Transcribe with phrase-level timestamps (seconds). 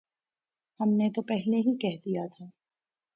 [0.79, 2.45] ہم نے تو پہلے ہی کہہ دیا تھا۔